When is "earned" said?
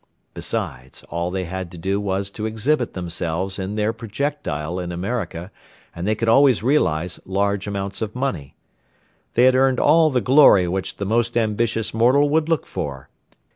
9.55-9.79